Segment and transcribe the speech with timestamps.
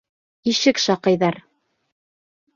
[0.53, 1.39] Ишек шаҡыйҙар.